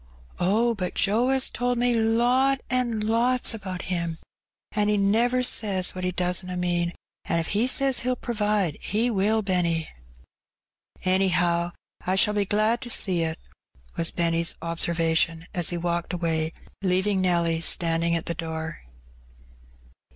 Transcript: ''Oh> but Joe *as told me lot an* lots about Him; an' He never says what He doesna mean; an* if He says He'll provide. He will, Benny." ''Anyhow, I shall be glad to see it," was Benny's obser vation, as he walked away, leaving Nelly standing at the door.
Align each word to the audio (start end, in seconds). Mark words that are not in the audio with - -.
''Oh> 0.39 0.75
but 0.75 0.95
Joe 0.95 1.29
*as 1.29 1.47
told 1.47 1.77
me 1.77 1.93
lot 1.93 2.61
an* 2.71 3.01
lots 3.01 3.53
about 3.53 3.83
Him; 3.93 4.17
an' 4.71 4.87
He 4.87 4.97
never 4.97 5.43
says 5.43 5.93
what 5.93 6.03
He 6.03 6.11
doesna 6.11 6.57
mean; 6.57 6.93
an* 7.25 7.37
if 7.37 7.49
He 7.49 7.67
says 7.67 7.99
He'll 7.99 8.15
provide. 8.15 8.79
He 8.81 9.11
will, 9.11 9.43
Benny." 9.43 9.87
''Anyhow, 11.05 11.73
I 12.03 12.15
shall 12.15 12.33
be 12.33 12.45
glad 12.45 12.81
to 12.81 12.89
see 12.89 13.21
it," 13.21 13.37
was 13.95 14.09
Benny's 14.09 14.55
obser 14.59 14.95
vation, 14.95 15.43
as 15.53 15.69
he 15.69 15.77
walked 15.77 16.13
away, 16.13 16.51
leaving 16.81 17.21
Nelly 17.21 17.61
standing 17.61 18.15
at 18.15 18.25
the 18.25 18.33
door. 18.33 18.81